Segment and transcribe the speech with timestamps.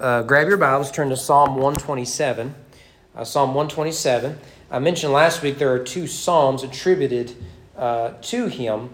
[0.00, 2.54] uh, grab your Bibles, turn to Psalm 127.
[3.14, 4.38] Uh, Psalm 127.
[4.70, 7.34] I mentioned last week there are two Psalms attributed
[7.76, 8.90] uh, to him.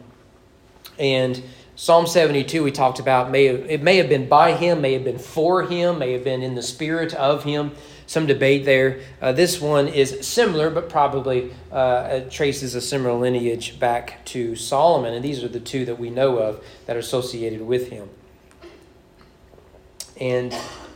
[0.98, 1.42] And
[1.76, 5.04] Psalm 72, we talked about, may have, it may have been by him, may have
[5.04, 7.72] been for him, may have been in the spirit of him.
[8.06, 9.00] Some debate there.
[9.20, 15.14] Uh, this one is similar, but probably uh, traces a similar lineage back to Solomon.
[15.14, 18.08] And these are the two that we know of that are associated with him.
[20.20, 20.54] And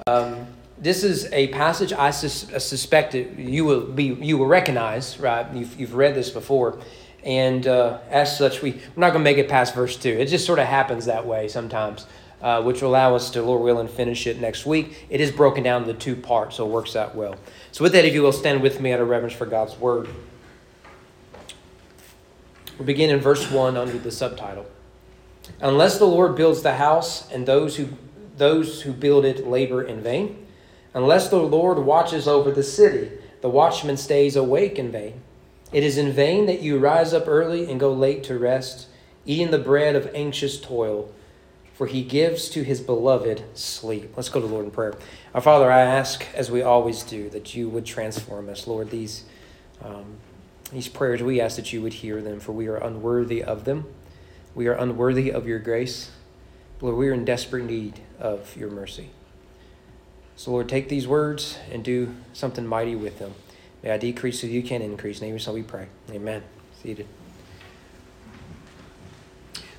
[0.09, 0.47] um,
[0.79, 5.47] this is a passage I sus- uh, suspect you will be you will recognize, right?
[5.55, 6.79] You've, you've read this before,
[7.25, 10.11] and uh, as such, we we're not going to make it past verse two.
[10.11, 12.07] It just sort of happens that way sometimes,
[12.41, 15.07] uh, which will allow us to, Lord willing, finish it next week.
[15.11, 17.35] It is broken down into two parts, so it works out well.
[17.73, 20.09] So, with that, if you will stand with me out of reverence for God's word,
[22.79, 24.67] we begin in verse one under the subtitle.
[25.61, 27.89] Unless the Lord builds the house, and those who
[28.39, 30.47] those who build it labor in vain.
[30.95, 35.21] Unless the Lord watches over the city, the watchman stays awake in vain.
[35.73, 38.89] It is in vain that you rise up early and go late to rest,
[39.27, 41.13] eating the bread of anxious toil,
[41.75, 44.17] for he gives to his beloved sleep.
[44.17, 44.95] Let's go to the Lord in prayer.
[45.35, 48.67] Our Father, I ask, as we always do, that you would transform us.
[48.67, 49.25] Lord, these,
[49.85, 50.17] um,
[50.73, 53.87] these prayers, we ask that you would hear them, for we are unworthy of them.
[54.55, 56.11] We are unworthy of your grace.
[56.81, 59.11] Lord, we are in desperate need of your mercy.
[60.37, 63.35] So, Lord, take these words and do something mighty with them.
[63.83, 65.21] May I decrease so you can increase.
[65.21, 65.89] In so we pray.
[66.11, 66.43] Amen.
[66.81, 67.07] Seated.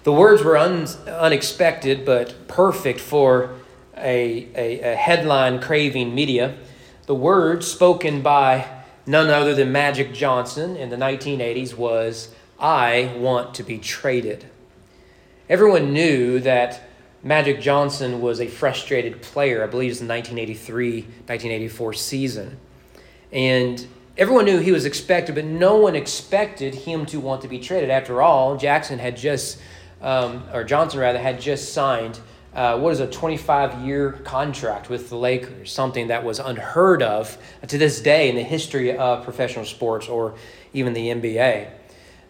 [0.03, 3.55] The words were un- unexpected but perfect for
[3.95, 6.57] a, a, a headline craving media.
[7.05, 8.67] The words spoken by
[9.05, 14.45] none other than Magic Johnson in the 1980s was, I want to be traded.
[15.49, 16.88] Everyone knew that
[17.21, 19.63] Magic Johnson was a frustrated player.
[19.63, 22.57] I believe it's the 1983 1984 season.
[23.31, 23.85] And
[24.17, 27.89] everyone knew he was expected, but no one expected him to want to be traded.
[27.89, 29.59] After all, Jackson had just,
[30.01, 32.19] um, or Johnson rather, had just signed
[32.53, 37.37] uh, what is a 25 year contract with the Lakers, something that was unheard of
[37.67, 40.35] to this day in the history of professional sports or
[40.73, 41.69] even the NBA.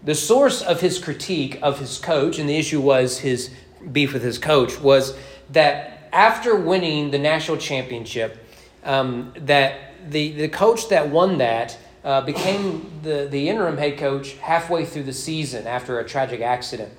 [0.04, 3.52] The source of his critique of his coach, and the issue was his
[3.92, 5.18] beef with his coach was
[5.52, 8.46] that after winning the national championship,
[8.84, 14.34] um, that the, the coach that won that uh, became the, the interim head coach
[14.36, 16.92] halfway through the season after a tragic accident.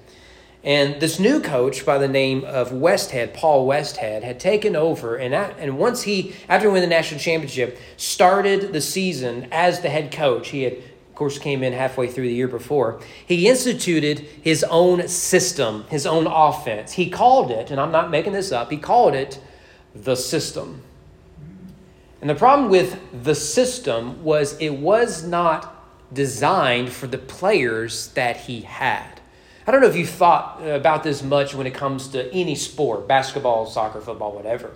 [0.62, 5.16] And this new coach by the name of Westhead, Paul Westhead, had taken over.
[5.16, 9.88] And, at, and once he, after winning the national championship, started the season as the
[9.88, 10.76] head coach, he had
[11.20, 12.98] course, came in halfway through the year before.
[13.26, 16.92] He instituted his own system, his own offense.
[16.92, 19.38] He called it, and I'm not making this up, he called it
[19.94, 20.82] the system.
[22.22, 25.76] And the problem with the system was it was not
[26.10, 29.20] designed for the players that he had.
[29.66, 33.06] I don't know if you've thought about this much when it comes to any sport,
[33.06, 34.70] basketball, soccer, football, whatever,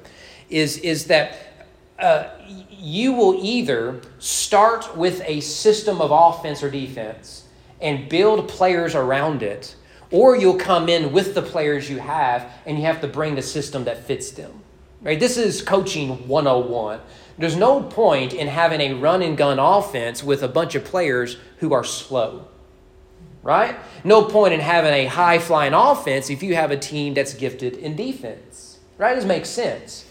[0.50, 1.53] is, is that
[1.98, 2.28] uh,
[2.70, 7.44] you will either start with a system of offense or defense
[7.80, 9.76] and build players around it,
[10.10, 13.42] or you'll come in with the players you have and you have to bring the
[13.42, 14.62] system that fits them.
[15.02, 15.20] Right?
[15.20, 17.00] This is coaching 101.
[17.36, 21.36] There's no point in having a run and gun offense with a bunch of players
[21.58, 22.48] who are slow.
[23.42, 23.76] Right?
[24.02, 27.74] No point in having a high flying offense if you have a team that's gifted
[27.76, 28.78] in defense.
[28.96, 29.14] Right?
[29.14, 30.06] This makes sense.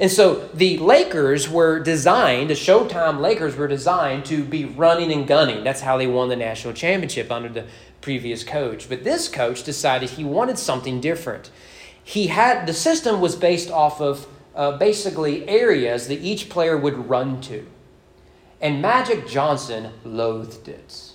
[0.00, 5.26] And so the Lakers were designed, the Showtime Lakers were designed to be running and
[5.26, 5.64] gunning.
[5.64, 7.66] That's how they won the national championship under the
[8.00, 8.88] previous coach.
[8.88, 11.50] But this coach decided he wanted something different.
[12.04, 17.08] He had the system was based off of uh, basically areas that each player would
[17.08, 17.66] run to.
[18.60, 21.12] And Magic Johnson loathed it.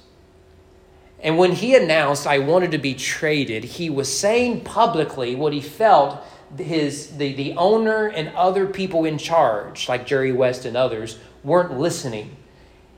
[1.19, 5.61] And when he announced, I wanted to be traded, he was saying publicly what he
[5.61, 6.21] felt
[6.57, 11.77] his the, the owner and other people in charge, like Jerry West and others, weren't
[11.77, 12.35] listening.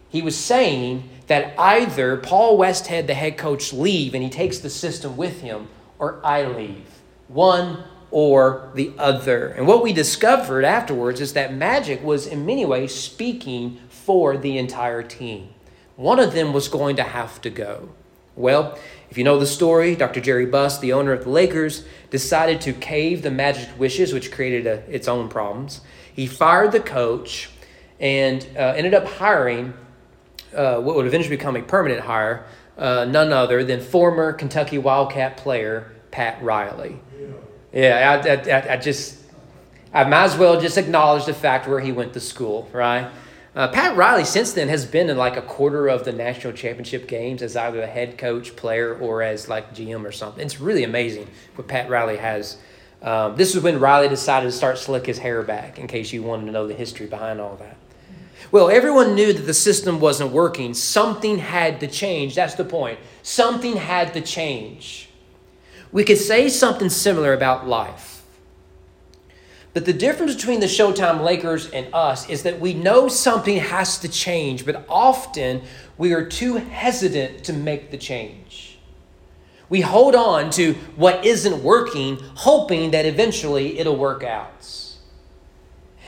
[0.10, 4.70] He was saying that either Paul Westhead, the head coach, leave and he takes the
[4.70, 5.68] system with him,
[6.00, 6.86] or I leave.
[7.28, 9.48] One or the other.
[9.50, 14.58] And what we discovered afterwards is that Magic was in many ways speaking for the
[14.58, 15.50] entire team.
[15.96, 17.90] One of them was going to have to go.
[18.36, 18.78] Well,
[19.10, 20.20] if you know the story, Dr.
[20.20, 24.68] Jerry Buss, the owner of the Lakers, decided to cave the Magic wishes, which created
[24.68, 25.82] a, its own problems.
[26.14, 27.50] He fired the coach
[28.00, 29.74] and uh, ended up hiring
[30.54, 32.46] uh, what would eventually become a permanent hire,
[32.78, 37.00] uh, none other than former Kentucky Wildcat player Pat Riley.
[37.74, 39.22] Yeah, yeah I, I, I just
[39.94, 43.10] I might as well just acknowledge the fact where he went to school, right?
[43.56, 47.08] Uh, Pat Riley, since then, has been in like a quarter of the national championship
[47.08, 50.44] games as either a head coach, player, or as like GM or something.
[50.46, 52.58] It's really amazing what Pat Riley has.
[53.02, 56.22] Um, this is when Riley decided to start slick his hair back, in case you
[56.22, 57.78] wanted to know the history behind all that.
[58.52, 60.74] Well, everyone knew that the system wasn't working.
[60.74, 62.36] Something had to change.
[62.36, 63.00] That's the point.
[63.24, 65.10] Something had to change.
[65.94, 68.15] We could say something similar about life.
[69.76, 74.00] But the difference between the Showtime Lakers and us is that we know something has
[74.00, 75.64] to change, but often
[75.98, 78.80] we are too hesitant to make the change.
[79.68, 84.54] We hold on to what isn't working, hoping that eventually it'll work out.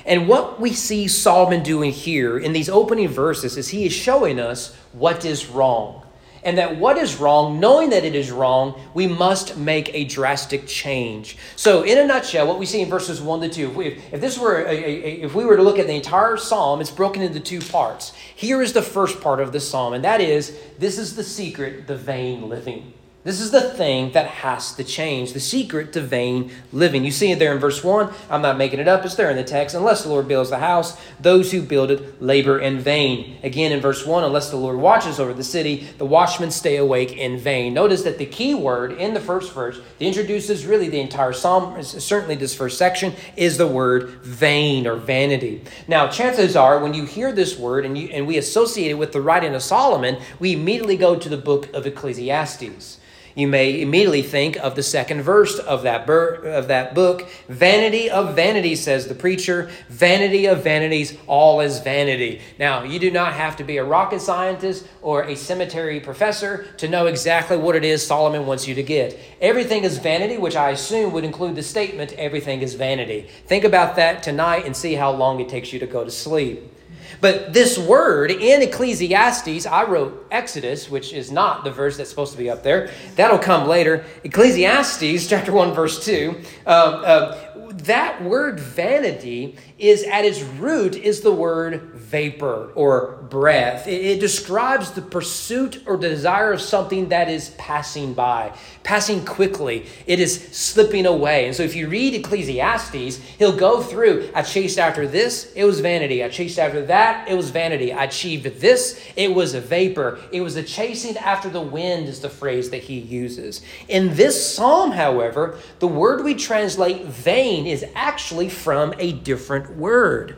[0.05, 4.39] And what we see Solomon doing here in these opening verses is he is showing
[4.39, 6.06] us what is wrong
[6.47, 10.65] and that what is wrong, knowing that it is wrong, we must make a drastic
[10.65, 11.37] change.
[11.57, 14.21] So, in a nutshell, what we see in verses one to two, if, we, if
[14.21, 17.21] this were a, a, if we were to look at the entire psalm, it's broken
[17.21, 18.13] into two parts.
[18.33, 21.85] Here is the first part of the psalm, and that is this is the secret,
[21.85, 22.93] the vain living.
[23.27, 27.03] This is the thing that has to change, the secret to vain living.
[27.03, 28.09] You see it there in verse 1.
[28.29, 29.75] I'm not making it up, it's there in the text.
[29.75, 33.37] Unless the Lord builds the house, those who build it labor in vain.
[33.43, 37.17] Again in verse 1, unless the Lord watches over the city, the watchmen stay awake
[37.17, 37.73] in vain.
[37.73, 41.83] Notice that the key word in the first verse that introduces really the entire psalm,
[41.83, 45.65] certainly this first section, is the word vain or vanity.
[45.85, 49.11] Now, chances are when you hear this word and, you, and we associate it with
[49.11, 52.99] the writing of Solomon, we immediately go to the book of Ecclesiastes
[53.37, 57.29] you may immediately think of the second verse of that, ber- of that book.
[57.47, 59.69] Vanity of vanities, says the preacher.
[59.89, 62.41] Vanity of vanities, all is vanity.
[62.57, 66.87] Now, you do not have to be a rocket scientist or a cemetery professor to
[66.87, 69.19] know exactly what it is Solomon wants you to get.
[69.39, 73.29] Everything is vanity, which I assume would include the statement, everything is vanity.
[73.45, 76.73] Think about that tonight and see how long it takes you to go to sleep.
[77.21, 82.31] But this word in Ecclesiastes, I wrote Exodus, which is not the verse that's supposed
[82.33, 82.91] to be up there.
[83.15, 84.05] That'll come later.
[84.23, 86.35] Ecclesiastes, chapter 1, verse 2.
[86.65, 87.46] Uh, uh,
[87.83, 93.87] that word vanity is at its root is the word vapor or breath.
[93.87, 99.25] It, it, describes the pursuit or the desire of something that is passing by, passing
[99.25, 99.85] quickly.
[100.05, 101.47] It is slipping away.
[101.47, 105.79] And so if you read Ecclesiastes, he'll go through I chased after this, it was
[105.79, 106.23] vanity.
[106.23, 107.91] I chased after that, it was vanity.
[107.91, 110.19] I achieved this, it was a vapor.
[110.31, 113.61] It was a chasing after the wind, is the phrase that he uses.
[113.87, 120.37] In this psalm, however, the word we translate vain is actually from a different word.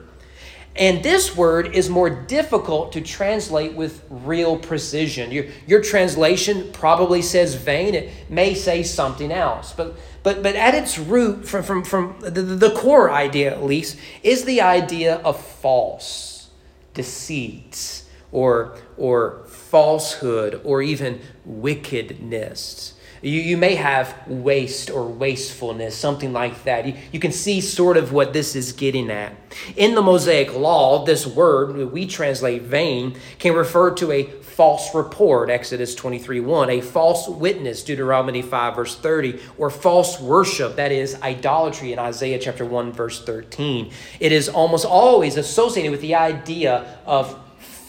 [0.76, 5.32] And this word is more difficult to translate with real precision.
[5.32, 9.74] Your, your translation probably says vain, it may say something else.
[9.74, 13.98] But, but, but at its root, from, from, from the, the core idea at least,
[14.24, 16.50] is the idea of false,
[16.94, 22.94] deceit, or, or falsehood, or even wickedness.
[23.22, 26.86] You, you may have waste or wastefulness, something like that.
[26.86, 29.36] You, you can see sort of what this is getting at.
[29.76, 35.50] In the Mosaic Law, this word we translate vain can refer to a false report,
[35.50, 41.16] Exodus 23 1, a false witness, Deuteronomy 5, verse 30, or false worship, that is
[41.22, 43.90] idolatry in Isaiah chapter 1, verse 13.
[44.20, 47.40] It is almost always associated with the idea of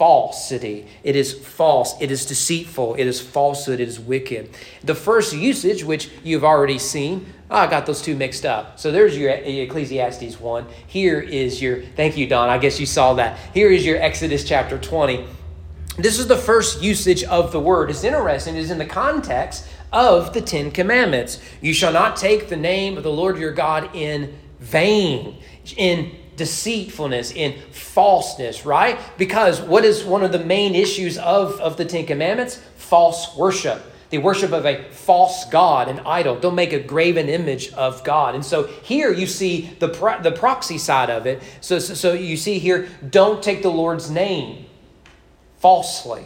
[0.01, 0.87] falsity.
[1.05, 1.95] It is false.
[2.01, 2.95] It is deceitful.
[2.95, 3.81] It is falsehood.
[3.81, 4.49] It is wicked.
[4.83, 8.81] The first usage, which you've already seen, oh, I got those two mixed up.
[8.81, 10.67] So there's your Ecclesiastes 1.
[10.87, 12.49] Here is your, thank you, Don.
[12.49, 13.39] I guess you saw that.
[13.53, 15.27] Here is your Exodus chapter 20.
[15.99, 17.91] This is the first usage of the word.
[17.91, 21.43] It's interesting, it is in the context of the Ten Commandments.
[21.61, 25.37] You shall not take the name of the Lord your God in vain,
[25.77, 28.99] in deceitfulness, in falseness, right?
[29.19, 32.57] Because what is one of the main issues of, of the Ten Commandments?
[32.77, 33.83] False worship.
[34.09, 36.41] The worship of a false God, an idol.
[36.41, 38.35] Don't make a graven image of God.
[38.35, 41.43] And so here you see the, pro- the proxy side of it.
[41.61, 44.65] So, so, so you see here, don't take the Lord's name
[45.59, 46.25] falsely,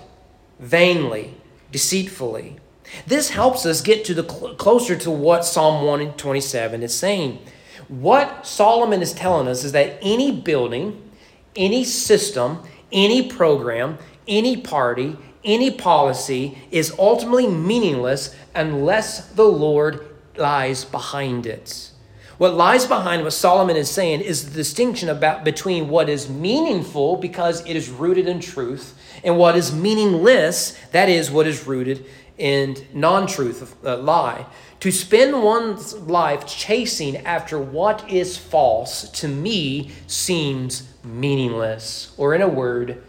[0.60, 1.34] vainly,
[1.72, 2.58] deceitfully.
[3.04, 7.40] This helps us get to the cl- closer to what Psalm 127 is saying.
[7.88, 11.10] What Solomon is telling us is that any building,
[11.56, 12.62] any system,
[12.92, 21.90] any program, any party, any policy is ultimately meaningless unless the Lord lies behind it.
[22.38, 27.16] What lies behind what Solomon is saying is the distinction about between what is meaningful
[27.16, 32.04] because it is rooted in truth and what is meaningless, that is what is rooted
[32.38, 34.46] and non truth, uh, lie.
[34.80, 42.42] To spend one's life chasing after what is false, to me, seems meaningless, or in
[42.42, 43.02] a word,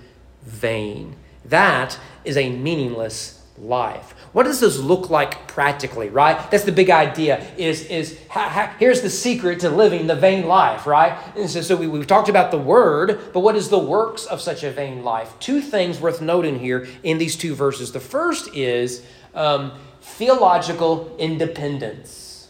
[0.44, 1.16] vain.
[1.44, 4.12] That is a meaningless life.
[4.34, 6.50] What does this look like practically, right?
[6.52, 8.20] That's the big idea is, is
[8.80, 11.18] here's the secret to living the vain life, right?
[11.38, 14.42] And so, so we, we've talked about the word, but what is the works of
[14.42, 15.34] such a vain life?
[15.40, 17.94] Two things worth noting here in these two verses.
[17.94, 19.72] The first is um,
[20.02, 22.50] theological independence.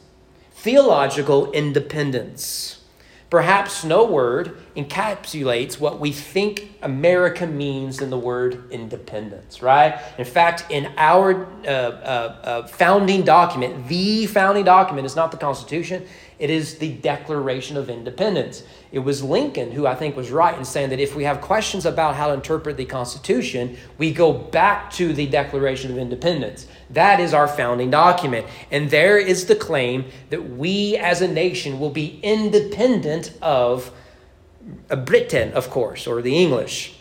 [0.53, 2.74] Theological independence.
[3.35, 9.99] Perhaps no word encapsulates what we think America means in the word independence, right?
[10.17, 15.37] In fact, in our uh, uh, uh, founding document, the founding document is not the
[15.37, 18.63] Constitution, it is the Declaration of Independence.
[18.91, 21.85] It was Lincoln who I think was right in saying that if we have questions
[21.85, 26.67] about how to interpret the Constitution, we go back to the Declaration of Independence.
[26.89, 28.47] That is our founding document.
[28.71, 33.91] And there is the claim that we as a nation will be independent of
[34.89, 36.94] uh, Britain, of course, or the English.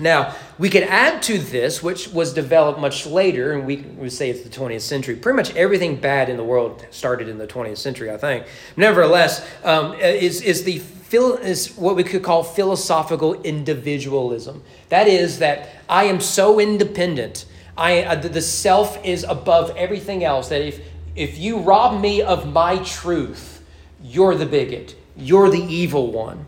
[0.00, 4.30] Now, we could add to this, which was developed much later, and we would say
[4.30, 5.16] it's the 20th century.
[5.16, 8.46] Pretty much everything bad in the world started in the 20th century, I think.
[8.76, 14.62] Nevertheless, um, is, is, the, is what we could call philosophical individualism.
[14.88, 17.44] That is, that I am so independent,
[17.76, 20.80] I, uh, the self is above everything else, that if,
[21.14, 23.62] if you rob me of my truth,
[24.02, 26.46] you're the bigot, you're the evil one.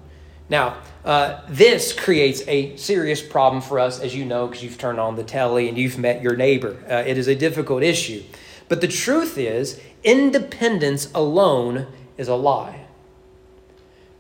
[0.49, 5.01] Now, uh, this creates a serious problem for us, as you know, because you've turned
[5.01, 6.79] on the telly and you've met your neighbor.
[6.89, 8.23] Uh, it is a difficult issue.
[8.69, 12.87] But the truth is, independence alone is a lie.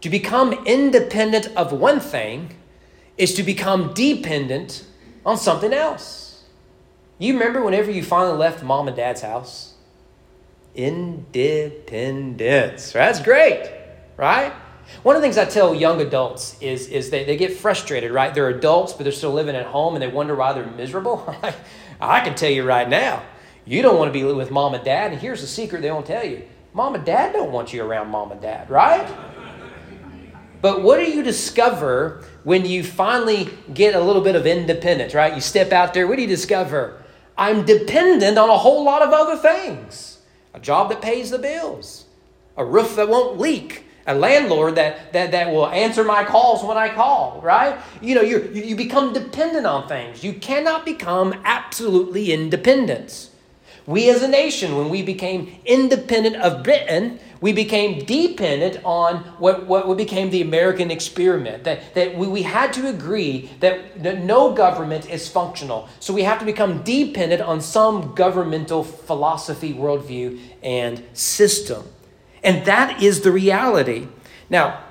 [0.01, 2.57] To become independent of one thing
[3.17, 4.85] is to become dependent
[5.25, 6.43] on something else.
[7.19, 9.75] You remember whenever you finally left mom and dad's house?
[10.75, 12.91] Independence.
[12.91, 13.71] That's great,
[14.17, 14.53] right?
[15.03, 18.35] One of the things I tell young adults is, is they, they get frustrated, right?
[18.35, 21.35] They're adults, but they're still living at home and they wonder why they're miserable.
[22.01, 23.23] I can tell you right now,
[23.65, 25.13] you don't want to be with mom and dad.
[25.13, 26.43] And here's the secret they won't tell you
[26.75, 29.09] mom and dad don't want you around mom and dad, right?
[30.61, 35.35] But what do you discover when you finally get a little bit of independence, right?
[35.35, 37.03] You step out there, what do you discover?
[37.37, 40.09] I'm dependent on a whole lot of other things
[40.55, 42.05] a job that pays the bills,
[42.59, 46.77] a roof that won't leak, a landlord that, that, that will answer my calls when
[46.77, 47.81] I call, right?
[48.01, 50.25] You know, you you become dependent on things.
[50.25, 53.31] You cannot become absolutely independent.
[53.87, 59.67] We as a nation, when we became independent of Britain, we became dependent on what,
[59.67, 61.65] what became the American experiment.
[61.65, 65.89] That, that we, we had to agree that, that no government is functional.
[65.99, 71.83] So we have to become dependent on some governmental philosophy, worldview, and system.
[72.43, 74.09] And that is the reality.
[74.51, 74.83] Now,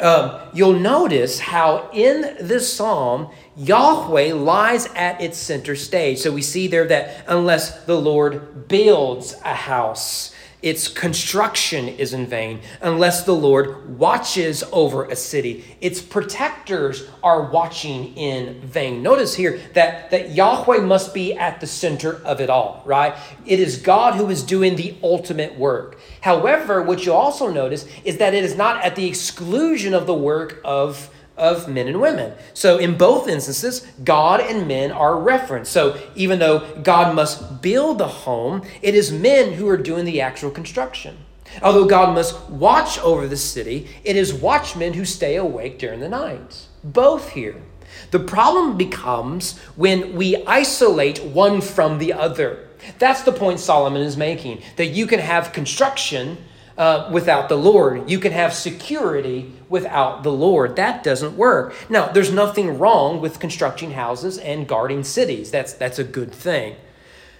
[0.00, 6.18] um, you'll notice how in this psalm, Yahweh lies at its center stage.
[6.18, 12.26] So we see there that unless the Lord builds a house, its construction is in
[12.26, 15.64] vain unless the Lord watches over a city.
[15.80, 19.02] Its protectors are watching in vain.
[19.02, 23.14] Notice here that, that Yahweh must be at the center of it all, right?
[23.46, 25.98] It is God who is doing the ultimate work.
[26.20, 30.14] However, what you also notice is that it is not at the exclusion of the
[30.14, 31.08] work of
[31.38, 32.34] of men and women.
[32.54, 35.72] So, in both instances, God and men are referenced.
[35.72, 40.20] So, even though God must build the home, it is men who are doing the
[40.20, 41.16] actual construction.
[41.62, 46.08] Although God must watch over the city, it is watchmen who stay awake during the
[46.08, 46.66] night.
[46.84, 47.62] Both here.
[48.10, 52.68] The problem becomes when we isolate one from the other.
[52.98, 56.38] That's the point Solomon is making that you can have construction
[56.78, 58.08] uh, without the Lord.
[58.08, 60.76] You can have security without the Lord.
[60.76, 61.74] That doesn't work.
[61.90, 65.50] Now, there's nothing wrong with constructing houses and guarding cities.
[65.50, 66.76] That's, that's a good thing.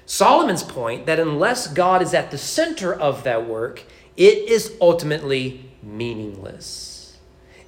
[0.04, 3.85] Solomon's point that unless God is at the center of that work,
[4.16, 7.16] it is ultimately meaningless.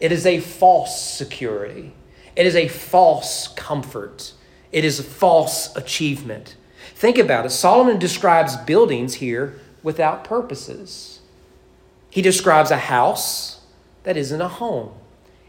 [0.01, 1.93] It is a false security.
[2.35, 4.33] It is a false comfort.
[4.73, 6.57] It is a false achievement.
[6.95, 7.51] Think about it.
[7.51, 11.21] Solomon describes buildings here without purposes.
[12.11, 13.61] He describes a house
[14.03, 14.93] that isn't a home.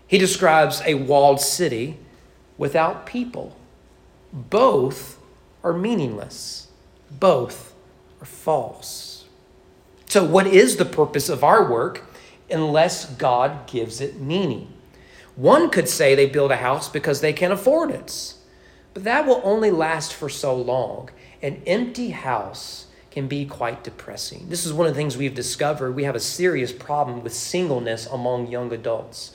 [0.08, 1.98] He describes a walled city
[2.58, 3.56] without people.
[4.32, 5.20] Both
[5.64, 6.68] are meaningless,
[7.10, 7.74] both
[8.22, 9.26] are false.
[10.06, 12.04] So, what is the purpose of our work
[12.50, 14.74] unless God gives it meaning?
[15.36, 18.34] One could say they build a house because they can afford it,
[18.94, 21.10] but that will only last for so long.
[21.42, 24.48] an empty house can be quite depressing.
[24.48, 25.92] This is one of the things we've discovered.
[25.92, 29.34] We have a serious problem with singleness among young adults.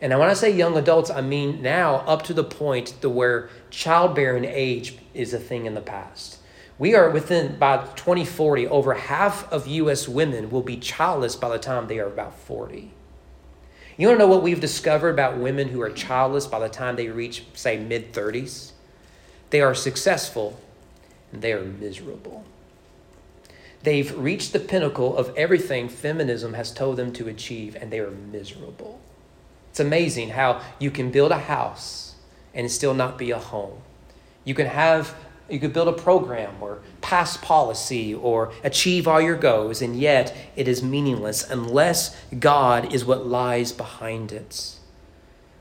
[0.00, 3.48] And when I say young adults, I mean now up to the point to where
[3.70, 6.38] childbearing age is a thing in the past.
[6.78, 11.58] We are within by 2040, over half of US women will be childless by the
[11.58, 12.90] time they are about 40.
[13.96, 16.96] You want to know what we've discovered about women who are childless by the time
[16.96, 18.72] they reach, say, mid 30s?
[19.50, 20.60] They are successful
[21.32, 22.44] and they are miserable.
[23.84, 28.10] They've reached the pinnacle of everything feminism has told them to achieve, and they are
[28.10, 28.98] miserable.
[29.70, 32.14] It's amazing how you can build a house
[32.54, 33.82] and still not be a home.
[34.44, 35.14] You can have
[35.50, 40.34] you could build a program or pass policy or achieve all your goals, and yet
[40.56, 44.76] it is meaningless unless God is what lies behind it.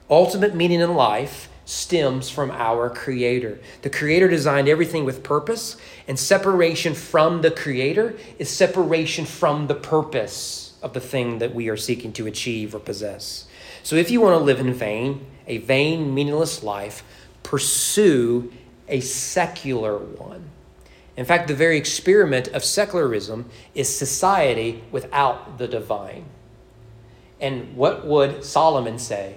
[0.09, 3.59] Ultimate meaning in life stems from our Creator.
[3.81, 5.77] The Creator designed everything with purpose,
[6.07, 11.69] and separation from the Creator is separation from the purpose of the thing that we
[11.69, 13.47] are seeking to achieve or possess.
[13.83, 17.03] So if you want to live in vain, a vain, meaningless life,
[17.43, 18.51] pursue
[18.87, 20.49] a secular one.
[21.15, 26.25] In fact, the very experiment of secularism is society without the divine.
[27.39, 29.35] And what would Solomon say?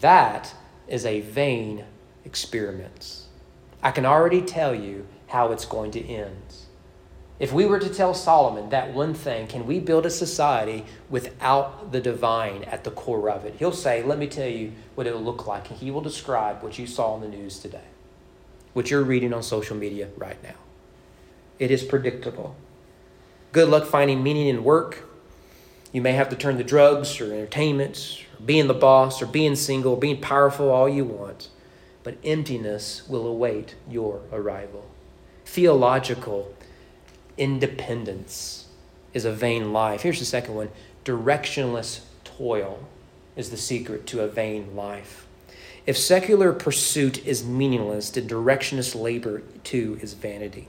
[0.00, 0.54] That
[0.88, 1.84] is a vain
[2.24, 3.22] experiment.
[3.82, 6.54] I can already tell you how it's going to end.
[7.38, 11.90] If we were to tell Solomon that one thing, can we build a society without
[11.90, 13.56] the divine at the core of it?
[13.58, 15.70] He'll say, Let me tell you what it will look like.
[15.70, 17.82] And he will describe what you saw in the news today
[18.72, 20.54] what you're reading on social media right now.
[21.58, 22.56] It is predictable.
[23.52, 25.04] Good luck finding meaning in work.
[25.92, 29.56] You may have to turn to drugs or entertainment, or being the boss, or being
[29.56, 31.48] single, being powerful all you want.
[32.02, 34.88] But emptiness will await your arrival.
[35.44, 36.54] Theological
[37.38, 38.66] independence
[39.14, 40.02] is a vain life.
[40.02, 40.70] Here's the second one
[41.04, 42.88] directionless toil
[43.36, 45.26] is the secret to a vain life.
[45.84, 50.68] If secular pursuit is meaningless, the directionless labor too is vanity.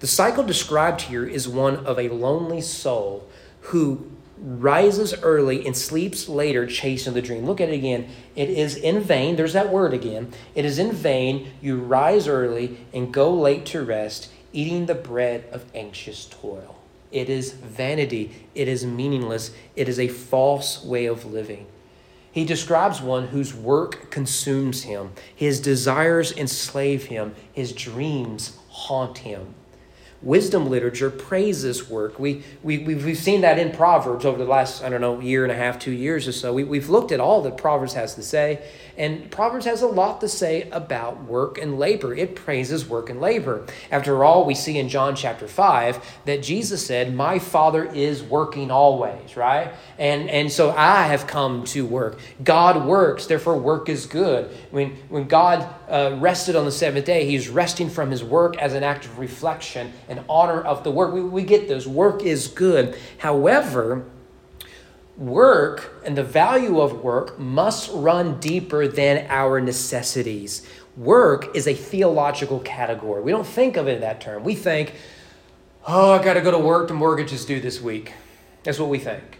[0.00, 3.26] The cycle described here is one of a lonely soul
[3.60, 7.44] who rises early and sleeps later chasing the dream.
[7.44, 8.08] Look at it again.
[8.34, 9.36] It is in vain.
[9.36, 10.32] There's that word again.
[10.54, 11.52] It is in vain.
[11.60, 16.76] You rise early and go late to rest, eating the bread of anxious toil.
[17.12, 18.46] It is vanity.
[18.54, 19.50] It is meaningless.
[19.76, 21.66] It is a false way of living.
[22.32, 29.54] He describes one whose work consumes him, his desires enslave him, his dreams haunt him
[30.22, 32.18] wisdom literature praises work.
[32.18, 35.44] We, we, we've, we've seen that in Proverbs over the last, I don't know, year
[35.44, 36.52] and a half, two years or so.
[36.52, 38.62] We, we've looked at all that Proverbs has to say,
[38.98, 42.14] and Proverbs has a lot to say about work and labor.
[42.14, 43.64] It praises work and labor.
[43.90, 48.70] After all, we see in John chapter 5 that Jesus said, My Father is working
[48.70, 49.72] always, right?
[49.98, 52.18] And, and so I have come to work.
[52.44, 54.50] God works, therefore work is good.
[54.70, 58.74] When, when God uh, rested on the seventh day, he's resting from his work as
[58.74, 61.12] an act of reflection and honor of the work.
[61.12, 61.86] We, we get this.
[61.86, 62.96] Work is good.
[63.18, 64.04] However,
[65.16, 70.66] work and the value of work must run deeper than our necessities.
[70.96, 73.22] Work is a theological category.
[73.22, 74.44] We don't think of it in that term.
[74.44, 74.94] We think,
[75.86, 78.12] oh, I got to go to work, the mortgage is due this week.
[78.62, 79.38] That's what we think.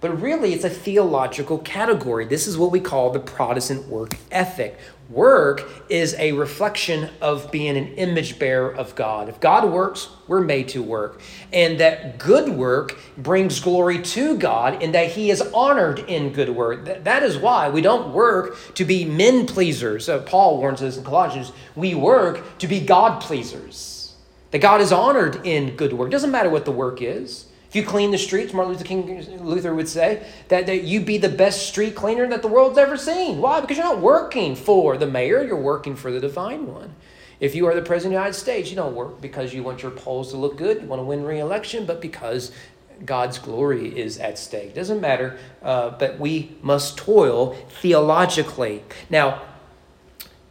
[0.00, 2.24] But really, it's a theological category.
[2.24, 4.78] This is what we call the Protestant work ethic.
[5.08, 9.30] Work is a reflection of being an image bearer of God.
[9.30, 11.22] If God works, we're made to work.
[11.50, 16.50] And that good work brings glory to God and that He is honored in good
[16.50, 16.84] work.
[17.04, 20.10] That is why we don't work to be men pleasers.
[20.10, 24.14] Uh, Paul warns us in Colossians we work to be God pleasers.
[24.50, 26.10] That God is honored in good work.
[26.10, 27.46] Doesn't matter what the work is.
[27.68, 31.18] If you clean the streets, Martin Luther King Luther would say that, that you be
[31.18, 33.38] the best street cleaner that the world's ever seen.
[33.38, 33.60] Why?
[33.60, 36.94] Because you're not working for the mayor, you're working for the divine one.
[37.40, 39.82] If you are the president of the United States, you don't work because you want
[39.82, 42.52] your polls to look good, you want to win re-election, but because
[43.04, 44.74] God's glory is at stake.
[44.74, 48.82] Doesn't matter, uh, but we must toil theologically.
[49.10, 49.42] Now,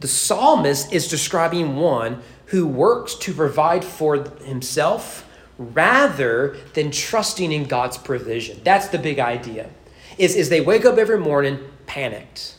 [0.00, 5.27] the psalmist is describing one who works to provide for himself
[5.58, 8.60] rather than trusting in God's provision.
[8.62, 9.68] That's the big idea.
[10.16, 12.54] Is, is they wake up every morning panicked.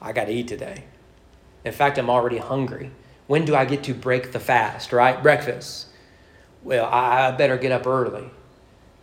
[0.00, 0.84] I got to eat today.
[1.64, 2.90] In fact, I'm already hungry.
[3.26, 5.22] When do I get to break the fast, right?
[5.22, 5.86] Breakfast.
[6.62, 8.30] Well, I, better get up early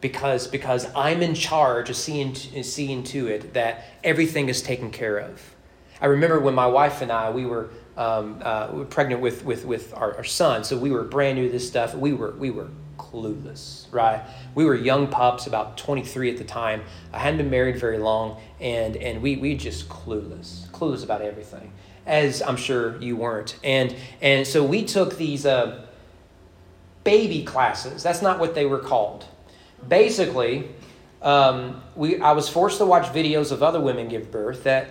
[0.01, 5.17] because, because I'm in charge of seeing, seeing to it that everything is taken care
[5.17, 5.55] of.
[6.01, 9.93] I remember when my wife and I, we were, um, uh, pregnant with, with, with
[9.93, 11.95] our, our son, so we were brand new to this stuff.
[11.95, 14.21] We were, we were clueless, right?
[14.53, 16.83] We were young pups, about 23 at the time.
[17.11, 21.71] I hadn't been married very long, and, and we, we just clueless, clueless about everything,
[22.05, 23.57] as I'm sure you weren't.
[23.63, 25.85] And, and so we took these uh,
[27.03, 28.03] baby classes.
[28.03, 29.25] That's not what they were called.
[29.87, 30.69] Basically,
[31.21, 34.89] um, we, I was forced to watch videos of other women give birth that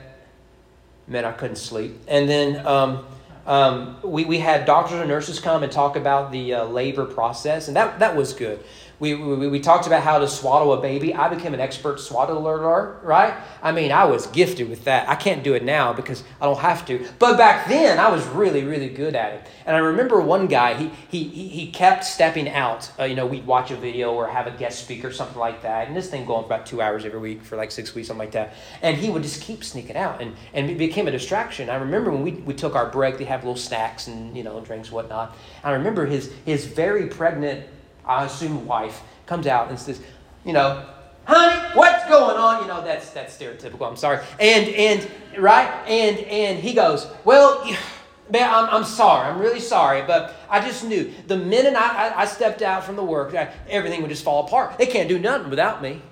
[1.06, 1.98] meant I couldn't sleep.
[2.08, 3.06] And then um,
[3.48, 7.66] um, we, we had doctors and nurses come and talk about the uh, labor process,
[7.66, 8.62] and that, that was good.
[9.00, 11.14] We, we, we talked about how to swaddle a baby.
[11.14, 13.34] I became an expert swaddler, right?
[13.62, 15.08] I mean, I was gifted with that.
[15.08, 17.06] I can't do it now because I don't have to.
[17.20, 19.46] But back then, I was really, really good at it.
[19.66, 22.90] And I remember one guy, he, he, he kept stepping out.
[22.98, 25.86] Uh, you know, we'd watch a video or have a guest speaker, something like that.
[25.86, 28.26] And this thing going for about two hours every week for like six weeks, something
[28.26, 28.54] like that.
[28.82, 30.20] And he would just keep sneaking out.
[30.20, 31.70] And, and it became a distraction.
[31.70, 34.60] I remember when we, we took our break, they have little snacks and, you know,
[34.60, 35.36] drinks, whatnot.
[35.62, 37.66] I remember his, his very pregnant
[38.08, 40.00] I assume wife, comes out and says,
[40.44, 40.86] you know,
[41.24, 42.62] honey, what's going on?
[42.62, 43.88] You know, that's that's stereotypical.
[43.88, 44.24] I'm sorry.
[44.40, 45.68] And and right?
[45.86, 47.64] And and he goes, well,
[48.30, 49.28] man, I'm, I'm sorry.
[49.28, 52.96] I'm really sorry, but I just knew the minute I, I, I stepped out from
[52.96, 53.34] the work,
[53.68, 54.78] everything would just fall apart.
[54.78, 56.02] They can't do nothing without me.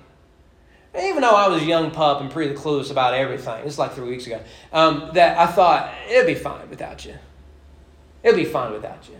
[0.95, 4.09] even though I was a young pup and pretty clueless about everything, it's like three
[4.09, 7.15] weeks ago, um, that I thought it'll be fine without you.
[8.23, 9.15] It'll be fine without you.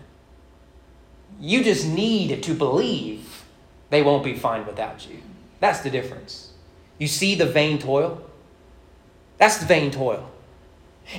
[1.40, 3.44] You just need to believe
[3.90, 5.18] they won't be fine without you.
[5.60, 6.52] That's the difference.
[6.98, 8.22] You see the vain toil?
[9.38, 10.28] That's the vain toil.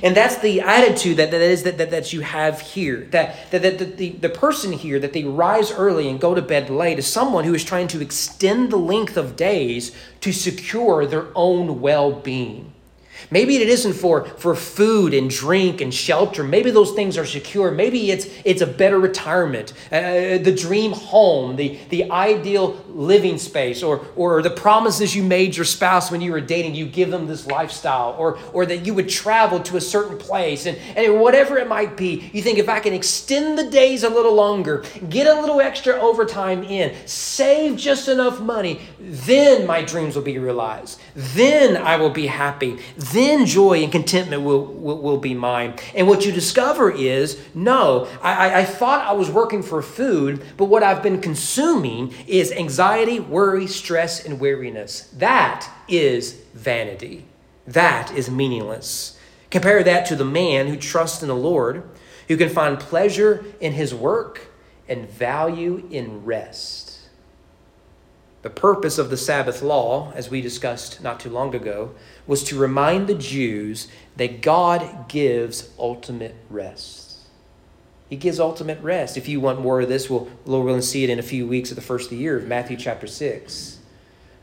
[0.02, 3.08] And that's the attitude that, that is that, that, that you have here.
[3.10, 6.70] That, that, that, the, the person here, that they rise early and go to bed
[6.70, 11.26] late, is someone who is trying to extend the length of days to secure their
[11.34, 12.72] own well being.
[13.30, 16.42] Maybe it isn't for, for food and drink and shelter.
[16.42, 17.70] Maybe those things are secure.
[17.70, 23.82] Maybe it's, it's a better retirement, uh, the dream home, the, the ideal living space,
[23.82, 27.26] or, or the promises you made your spouse when you were dating, you give them
[27.26, 30.66] this lifestyle, or, or that you would travel to a certain place.
[30.66, 34.08] And, and whatever it might be, you think if I can extend the days a
[34.08, 40.16] little longer, get a little extra overtime in, save just enough money, then my dreams
[40.16, 41.00] will be realized.
[41.14, 42.78] Then I will be happy.
[43.12, 45.74] Then joy and contentment will, will, will be mine.
[45.94, 50.66] And what you discover is no, I, I thought I was working for food, but
[50.66, 55.02] what I've been consuming is anxiety, worry, stress, and weariness.
[55.16, 57.24] That is vanity.
[57.66, 59.18] That is meaningless.
[59.50, 61.82] Compare that to the man who trusts in the Lord,
[62.28, 64.48] who can find pleasure in his work
[64.88, 66.89] and value in rest.
[68.42, 71.94] The purpose of the Sabbath law, as we discussed not too long ago,
[72.26, 77.18] was to remind the Jews that God gives ultimate rest.
[78.08, 79.18] He gives ultimate rest.
[79.18, 81.70] If you want more of this, we'll, Lord willing, see it in a few weeks
[81.70, 83.78] of the first of the year of Matthew chapter 6.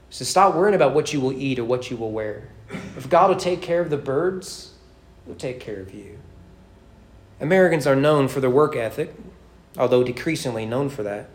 [0.10, 2.50] So stop worrying about what you will eat or what you will wear.
[2.96, 4.74] If God will take care of the birds,
[5.26, 6.20] He'll take care of you.
[7.42, 9.14] Americans are known for their work ethic,
[9.78, 11.30] although decreasingly known for that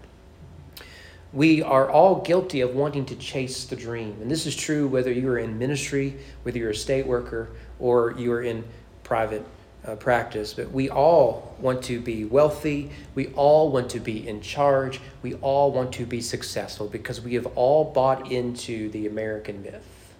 [1.33, 4.17] we are all guilty of wanting to chase the dream.
[4.21, 8.43] And this is true whether you're in ministry, whether you're a state worker, or you're
[8.43, 8.65] in
[9.03, 9.45] private
[9.87, 10.55] uh, practice.
[10.55, 12.91] But we all want to be wealthy.
[13.15, 15.01] We all want to be in charge.
[15.23, 20.15] We all want to be successful because we have all bought into the American myth.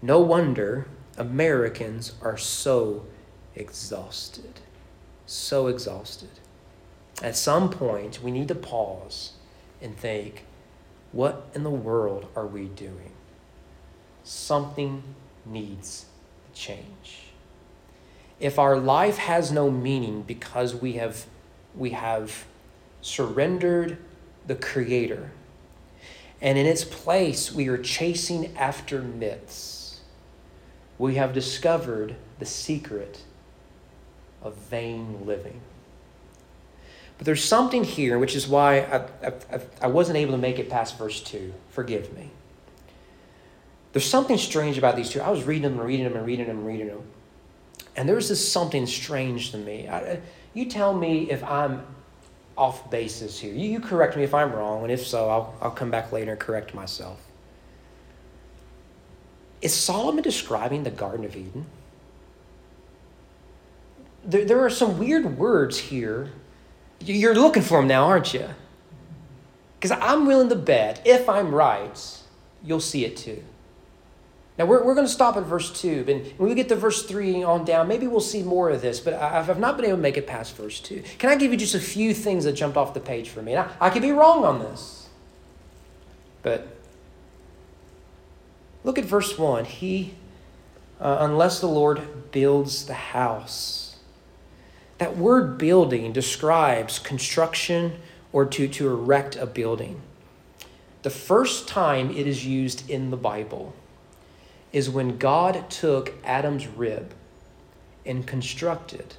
[0.00, 0.86] No wonder
[1.18, 3.06] Americans are so
[3.54, 4.60] exhausted.
[5.26, 6.30] So exhausted.
[7.22, 9.34] At some point, we need to pause
[9.80, 10.44] and think,
[11.12, 13.12] what in the world are we doing?
[14.24, 15.04] Something
[15.46, 16.06] needs
[16.46, 17.28] to change.
[18.40, 21.26] If our life has no meaning because we have,
[21.76, 22.44] we have
[23.00, 23.98] surrendered
[24.48, 25.30] the Creator,
[26.40, 30.00] and in its place we are chasing after myths,
[30.98, 33.22] we have discovered the secret
[34.42, 35.60] of vain living.
[37.22, 40.68] But there's something here, which is why I, I, I wasn't able to make it
[40.68, 41.54] past verse 2.
[41.70, 42.32] Forgive me.
[43.92, 45.20] There's something strange about these two.
[45.20, 47.02] I was reading them and reading them and reading them and reading them.
[47.94, 49.86] And there's this something strange to me.
[49.86, 50.16] I, uh,
[50.52, 51.86] you tell me if I'm
[52.58, 53.54] off basis here.
[53.54, 56.32] You, you correct me if I'm wrong, and if so, I'll, I'll come back later
[56.32, 57.20] and correct myself.
[59.60, 61.66] Is Solomon describing the Garden of Eden?
[64.24, 66.32] There, there are some weird words here
[67.04, 68.48] you're looking for them now, aren't you?
[69.78, 72.20] Because I'm willing to bet, if I'm right,
[72.62, 73.42] you'll see it too.
[74.58, 77.04] Now, we're, we're going to stop at verse 2, and when we get to verse
[77.04, 79.96] 3 on down, maybe we'll see more of this, but I've, I've not been able
[79.96, 81.02] to make it past verse 2.
[81.18, 83.54] Can I give you just a few things that jumped off the page for me?
[83.54, 85.08] And I, I could be wrong on this,
[86.42, 86.68] but
[88.84, 89.64] look at verse 1.
[89.64, 90.14] He,
[91.00, 93.81] uh, unless the Lord builds the house.
[95.02, 97.94] That word building describes construction
[98.32, 100.00] or to, to erect a building.
[101.02, 103.74] The first time it is used in the Bible
[104.72, 107.14] is when God took Adam's rib
[108.06, 109.16] and constructed,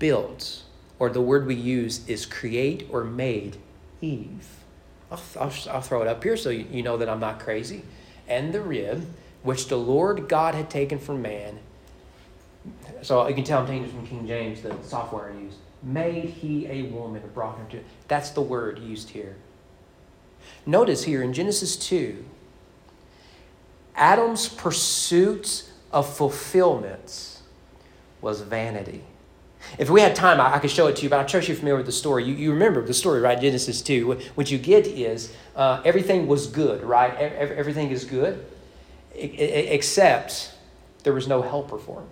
[0.00, 0.64] built,
[0.98, 3.56] or the word we use is create or made
[4.00, 4.48] Eve.
[5.12, 7.84] I'll, I'll, I'll throw it up here so you, you know that I'm not crazy.
[8.26, 9.06] And the rib,
[9.44, 11.60] which the Lord God had taken from man,
[13.02, 16.66] so you can tell I'm taking from King James, the software I use, made he
[16.66, 17.80] a woman and brought her to.
[18.08, 19.36] That's the word used here.
[20.66, 22.24] Notice here in Genesis 2,
[23.94, 27.40] Adam's pursuit of fulfillment
[28.20, 29.02] was vanity.
[29.76, 31.76] If we had time, I, could show it to you, but I trust you're familiar
[31.76, 32.24] with the story.
[32.24, 33.38] You, you remember the story, right?
[33.38, 34.06] Genesis 2.
[34.06, 37.10] What, what you get is uh, everything was good, right?
[37.10, 38.44] Everything is good,
[39.14, 40.52] except
[41.02, 42.08] there was no helper for him.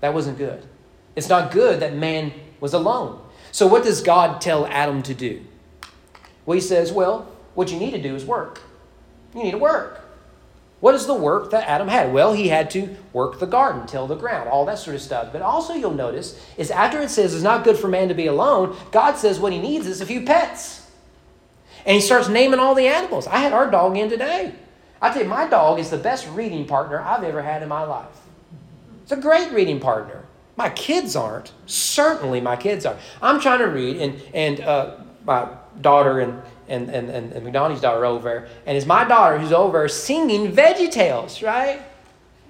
[0.00, 0.64] That wasn't good.
[1.16, 3.20] It's not good that man was alone.
[3.50, 5.44] So, what does God tell Adam to do?
[6.46, 8.60] Well, he says, Well, what you need to do is work.
[9.34, 10.04] You need to work.
[10.80, 12.12] What is the work that Adam had?
[12.12, 15.32] Well, he had to work the garden, till the ground, all that sort of stuff.
[15.32, 18.28] But also, you'll notice, is after it says it's not good for man to be
[18.28, 20.86] alone, God says what he needs is a few pets.
[21.84, 23.26] And he starts naming all the animals.
[23.26, 24.54] I had our dog in today.
[25.02, 27.82] I tell you, my dog is the best reading partner I've ever had in my
[27.82, 28.06] life.
[29.08, 30.26] It's a great reading partner.
[30.56, 31.52] My kids aren't.
[31.64, 32.98] Certainly, my kids are.
[33.22, 35.48] I'm trying to read, and, and uh, my
[35.80, 39.88] daughter and and, and, and, and McDonald's daughter over and it's my daughter who's over
[39.88, 41.80] singing Veggie Tales, right?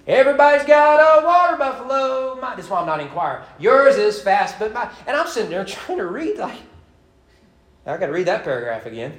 [0.08, 2.40] Everybody's got a water buffalo.
[2.40, 3.44] My, that's why I'm not in choir.
[3.60, 6.58] Yours is fast, but my and I'm sitting there trying to read like
[7.86, 9.16] I got to read that paragraph again,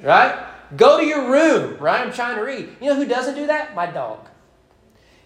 [0.00, 0.46] right?
[0.76, 2.06] Go to your room, right?
[2.06, 2.68] I'm trying to read.
[2.80, 3.74] You know who doesn't do that?
[3.74, 4.28] My dog.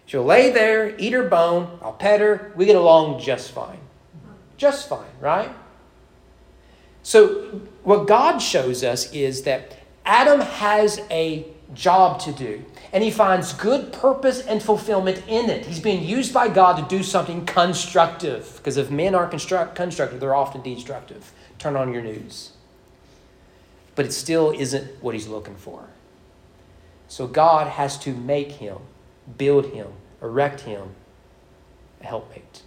[0.07, 1.77] She'll lay there, eat her bone.
[1.81, 2.51] I'll pet her.
[2.55, 3.79] We get along just fine,
[4.57, 5.51] just fine, right?
[7.03, 13.11] So, what God shows us is that Adam has a job to do, and he
[13.11, 15.65] finds good purpose and fulfillment in it.
[15.65, 20.19] He's being used by God to do something constructive, because if men aren't construct- constructive,
[20.19, 21.31] they're often destructive.
[21.59, 22.51] Turn on your news.
[23.95, 25.87] But it still isn't what he's looking for.
[27.09, 28.77] So, God has to make him,
[29.37, 29.87] build him,
[30.21, 30.95] erect him
[32.01, 32.61] a helpmate.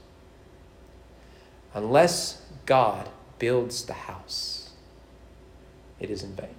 [1.73, 4.71] Unless God builds the house,
[5.99, 6.55] it is in vain.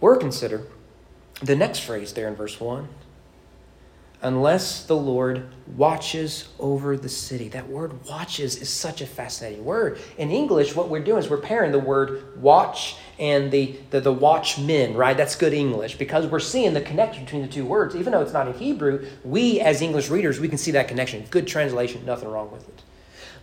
[0.00, 0.66] Or consider
[1.42, 2.88] the next phrase there in verse 1
[4.22, 7.48] unless the Lord watches over the city.
[7.48, 9.98] That word watches is such a fascinating word.
[10.16, 14.12] In English, what we're doing is we're pairing the word watch and the, the, the
[14.12, 15.16] watchmen, right?
[15.16, 17.94] That's good English because we're seeing the connection between the two words.
[17.94, 21.24] Even though it's not in Hebrew, we as English readers, we can see that connection.
[21.30, 22.82] Good translation, nothing wrong with it.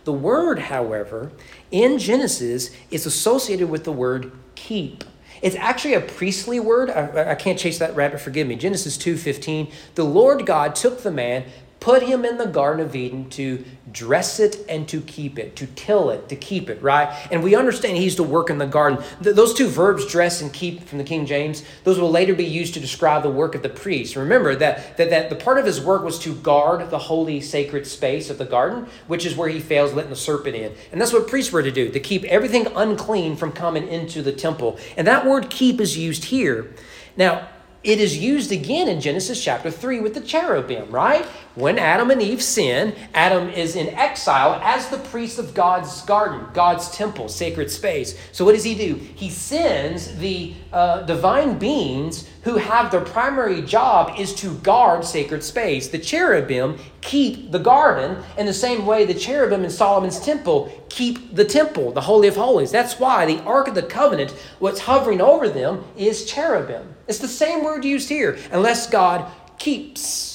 [0.04, 1.32] The word, however,
[1.70, 5.04] in Genesis is associated with the word keep.
[5.44, 6.88] It's actually a priestly word.
[6.88, 8.56] I, I can't chase that rabbit, forgive me.
[8.56, 9.70] Genesis 2:15.
[9.94, 11.44] The Lord God took the man,
[11.84, 15.66] put him in the Garden of Eden to dress it and to keep it, to
[15.66, 17.28] till it, to keep it, right?
[17.30, 19.04] And we understand he's to work in the garden.
[19.22, 22.46] Th- those two verbs, dress and keep from the King James, those will later be
[22.46, 24.16] used to describe the work of the priest.
[24.16, 27.86] Remember that, that, that the part of his work was to guard the holy, sacred
[27.86, 30.72] space of the garden, which is where he fails letting the serpent in.
[30.90, 34.32] And that's what priests were to do, to keep everything unclean from coming into the
[34.32, 34.78] temple.
[34.96, 36.72] And that word keep is used here.
[37.14, 37.50] Now,
[37.82, 41.26] it is used again in Genesis chapter 3 with the cherubim, right?
[41.54, 46.48] When Adam and Eve sin, Adam is in exile as the priest of God's garden,
[46.52, 48.18] God's temple, sacred space.
[48.32, 48.96] So, what does he do?
[48.96, 55.44] He sends the uh, divine beings who have their primary job is to guard sacred
[55.44, 55.86] space.
[55.86, 61.34] The cherubim keep the garden in the same way the cherubim in Solomon's temple keep
[61.34, 62.70] the temple, the Holy of Holies.
[62.72, 66.94] That's why the Ark of the Covenant, what's hovering over them, is cherubim.
[67.06, 70.33] It's the same word used here, unless God keeps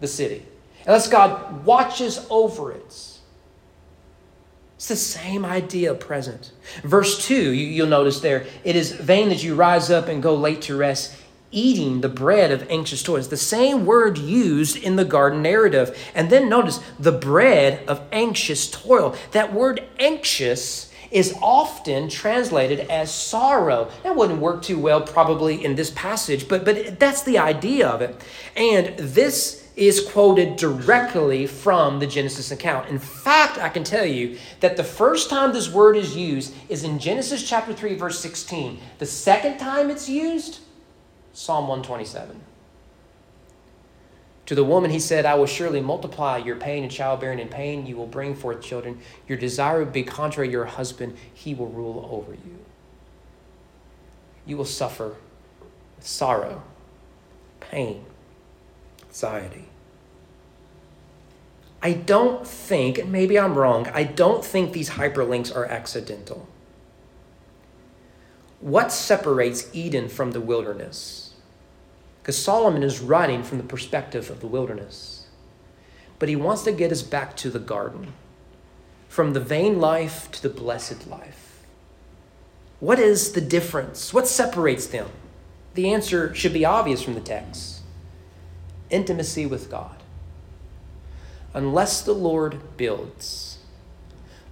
[0.00, 0.44] the city,
[0.86, 3.10] unless God watches over it.
[4.80, 6.52] It's the same idea present.
[6.82, 10.34] Verse 2, you, will notice there, it is vain that you rise up and go
[10.34, 11.14] late to rest,
[11.50, 13.16] eating the bread of anxious toil.
[13.16, 15.98] It's the same word used in the garden narrative.
[16.14, 19.14] And then notice the bread of anxious toil.
[19.32, 23.90] That word anxious is often translated as sorrow.
[24.02, 28.00] That wouldn't work too well, probably, in this passage, but, but that's the idea of
[28.00, 28.18] it.
[28.56, 32.90] And this is quoted directly from the Genesis account.
[32.90, 36.84] In fact, I can tell you that the first time this word is used is
[36.84, 38.78] in Genesis chapter 3, verse 16.
[38.98, 40.58] The second time it's used,
[41.32, 42.38] Psalm 127.
[44.44, 47.86] To the woman, he said, I will surely multiply your pain and childbearing and pain.
[47.86, 49.00] You will bring forth children.
[49.26, 51.16] Your desire will be contrary to your husband.
[51.32, 52.58] He will rule over you.
[54.44, 55.16] You will suffer
[56.00, 56.62] sorrow,
[57.60, 58.04] pain,
[59.06, 59.69] anxiety.
[61.82, 66.46] I don't think, and maybe I'm wrong, I don't think these hyperlinks are accidental.
[68.60, 71.34] What separates Eden from the wilderness?
[72.20, 75.26] Because Solomon is writing from the perspective of the wilderness.
[76.18, 78.12] But he wants to get us back to the garden,
[79.08, 81.64] from the vain life to the blessed life.
[82.78, 84.12] What is the difference?
[84.12, 85.08] What separates them?
[85.74, 87.78] The answer should be obvious from the text
[88.90, 89.99] intimacy with God.
[91.52, 93.58] Unless the Lord builds,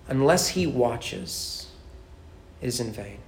[0.08, 1.68] unless he watches,
[2.61, 3.18] it is in vain.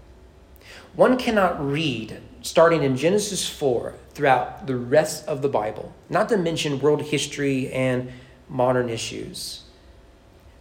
[0.96, 6.36] One cannot read, starting in Genesis 4, throughout the rest of the Bible, not to
[6.36, 8.10] mention world history and
[8.48, 9.62] modern issues,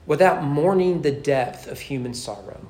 [0.06, 2.68] without mourning the depth of human sorrow,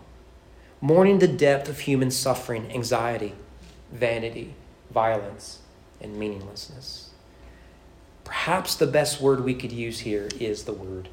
[0.80, 3.36] mourning the depth of human suffering, anxiety,
[3.92, 4.54] vanity,
[4.90, 5.60] violence,
[6.00, 7.09] and meaninglessness.
[8.30, 11.10] Perhaps the best word we could use here is the word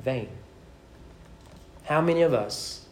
[0.00, 0.28] vain.
[1.86, 2.86] How many of us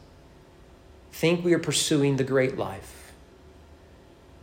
[1.12, 3.12] think we are pursuing the great life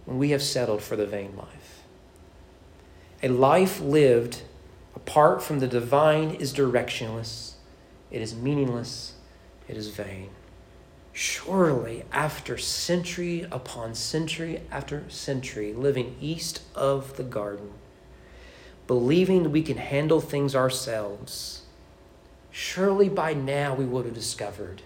[0.05, 1.83] when we have settled for the vain life?
[3.21, 4.43] A life lived
[4.95, 7.55] apart from the divine is directionless,
[8.11, 9.15] it is meaningless,
[9.67, 10.29] it is vain.
[11.11, 17.71] Surely, after century upon century after century living east of the garden,
[18.87, 21.63] believing we can handle things ourselves,
[22.51, 24.81] surely by now we would have discovered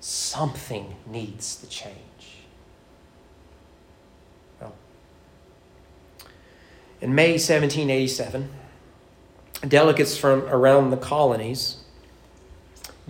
[0.00, 1.96] something needs to change.
[4.60, 4.74] Well,
[7.00, 8.48] in May 1787,
[9.66, 11.78] delegates from around the colonies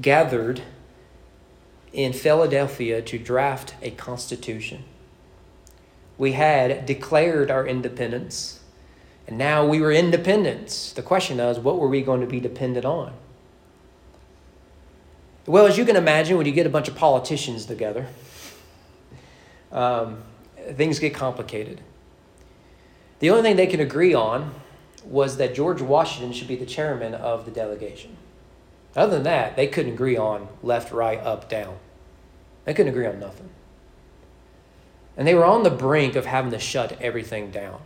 [0.00, 0.62] gathered
[1.92, 4.84] in Philadelphia to draft a constitution.
[6.16, 8.60] We had declared our independence
[9.28, 10.94] and now we were independent.
[10.96, 13.12] The question is, what were we going to be dependent on?
[15.46, 18.06] Well, as you can imagine, when you get a bunch of politicians together,
[19.70, 20.22] um,
[20.72, 21.82] things get complicated.
[23.18, 24.54] The only thing they can agree on
[25.04, 28.16] was that George Washington should be the chairman of the delegation.
[28.96, 31.76] Other than that, they couldn't agree on left, right, up, down.
[32.64, 33.50] They couldn't agree on nothing.
[35.18, 37.80] And they were on the brink of having to shut everything down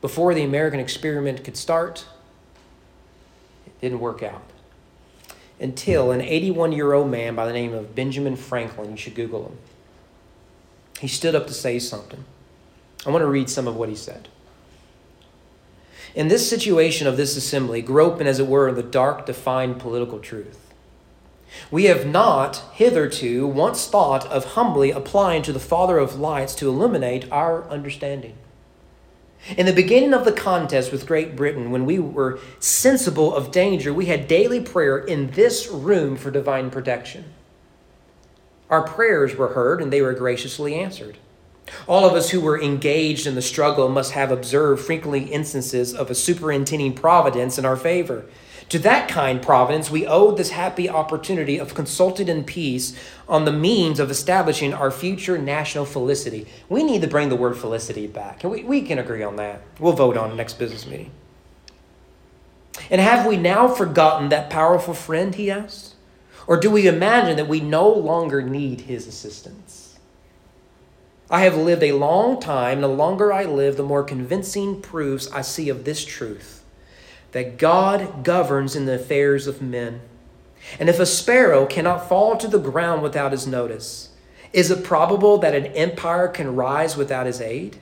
[0.00, 2.06] before the American experiment could start,
[3.66, 4.42] it didn't work out.
[5.60, 9.46] Until an 81 year old man by the name of Benjamin Franklin, you should Google
[9.46, 9.58] him,
[11.00, 12.24] he stood up to say something.
[13.06, 14.28] I want to read some of what he said.
[16.14, 19.78] In this situation of this assembly, groping as it were in the dark to find
[19.78, 20.72] political truth,
[21.70, 26.68] we have not hitherto once thought of humbly applying to the Father of lights to
[26.68, 28.34] illuminate our understanding.
[29.56, 33.94] In the beginning of the contest with Great Britain, when we were sensible of danger,
[33.94, 37.24] we had daily prayer in this room for divine protection.
[38.68, 41.18] Our prayers were heard and they were graciously answered.
[41.86, 46.10] All of us who were engaged in the struggle must have observed frequently instances of
[46.10, 48.24] a superintending providence in our favor.
[48.70, 52.94] To that kind providence, we owed this happy opportunity of consulting in peace
[53.26, 56.46] on the means of establishing our future national felicity.
[56.68, 58.44] We need to bring the word felicity back.
[58.44, 59.62] And we, we can agree on that.
[59.78, 61.10] We'll vote on the next business meeting.
[62.90, 65.94] And have we now forgotten that powerful friend, he asked?
[66.46, 69.98] Or do we imagine that we no longer need his assistance?
[71.30, 75.30] I have lived a long time, and the longer I live, the more convincing proofs
[75.30, 76.57] I see of this truth
[77.32, 80.00] that God governs in the affairs of men.
[80.78, 84.10] And if a sparrow cannot fall to the ground without his notice,
[84.52, 87.78] is it probable that an empire can rise without his aid?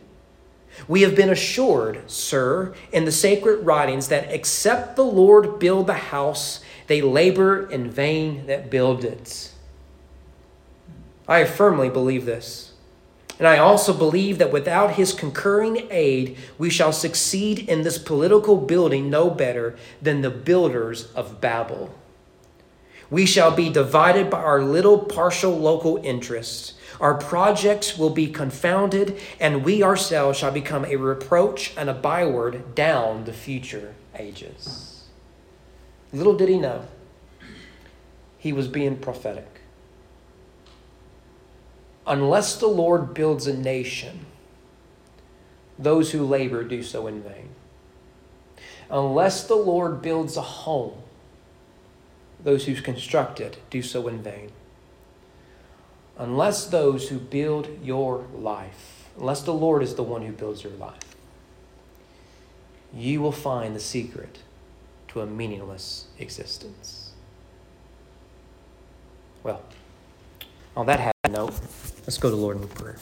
[0.89, 5.95] We have been assured, sir, in the sacred writings that except the Lord build the
[5.95, 9.53] house, they labor in vain that build it.
[11.27, 12.73] I firmly believe this.
[13.39, 18.57] And I also believe that without his concurring aid, we shall succeed in this political
[18.57, 21.95] building no better than the builders of Babel.
[23.11, 26.75] We shall be divided by our little partial local interests.
[27.01, 32.75] Our projects will be confounded, and we ourselves shall become a reproach and a byword
[32.75, 35.05] down the future ages.
[36.13, 36.87] Little did he know,
[38.39, 39.56] he was being prophetic.
[42.07, 44.27] Unless the Lord builds a nation,
[45.79, 47.49] those who labor do so in vain.
[48.89, 51.03] Unless the Lord builds a home,
[52.43, 54.51] those who construct it do so in vain.
[56.17, 60.73] Unless those who build your life, unless the Lord is the one who builds your
[60.75, 61.17] life,
[62.95, 64.39] you will find the secret
[65.09, 67.11] to a meaningless existence.
[69.43, 69.63] Well,
[70.77, 71.55] on that happy note,
[72.07, 72.99] let's go to Lord in prayer.